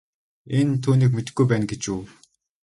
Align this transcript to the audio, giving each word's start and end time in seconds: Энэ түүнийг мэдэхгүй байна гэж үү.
Энэ 0.59 0.77
түүнийг 0.83 1.11
мэдэхгүй 1.13 1.45
байна 1.47 1.65
гэж 1.71 1.83
үү. 1.95 2.01